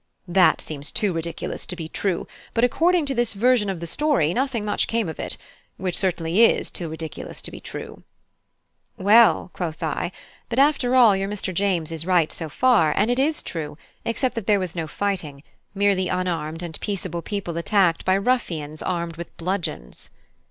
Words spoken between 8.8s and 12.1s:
"Well," quoth I, "but after all your Mr. James is